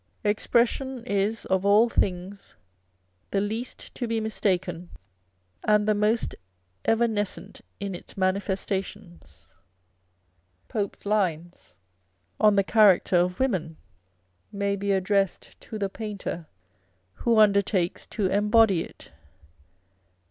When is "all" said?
1.63-1.87